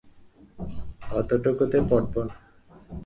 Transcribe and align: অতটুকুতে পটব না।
অতটুকুতে 1.17 1.77
পটব 1.89 2.13
না। 2.27 2.35